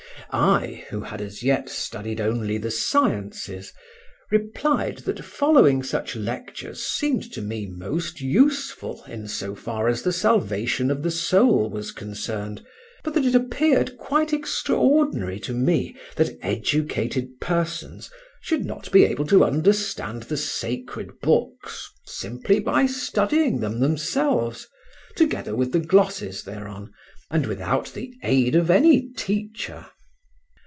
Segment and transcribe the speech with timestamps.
[0.33, 3.73] I, who had as yet studied only the sciences,
[4.31, 10.13] replied that following such lectures seemed to me most useful in so far as the
[10.13, 12.65] salvation of the soul was concerned,
[13.03, 18.09] but that it appeared quite extraordinary to me that educated persons
[18.39, 24.65] should not be able to understand the sacred books simply by studying them themselves,
[25.17, 26.89] together with the glosses thereon,
[27.29, 29.87] and without the aid of any teacher.